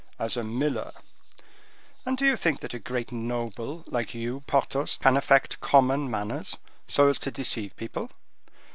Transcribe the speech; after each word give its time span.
"As 0.17 0.35
a 0.35 0.43
miller." 0.43 0.93
"And 2.07 2.17
do 2.17 2.25
you 2.25 2.35
think 2.35 2.63
a 2.63 2.79
great 2.79 3.11
noble, 3.11 3.83
like 3.85 4.15
you, 4.15 4.39
Porthos, 4.47 4.97
can 4.99 5.15
affect 5.15 5.59
common 5.61 6.09
manners 6.09 6.57
so 6.87 7.07
as 7.07 7.19
to 7.19 7.29
deceive 7.29 7.75
people?" 7.77 8.09